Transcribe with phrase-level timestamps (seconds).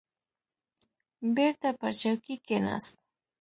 [1.35, 2.95] بېرته پر چوکۍ کښېناست.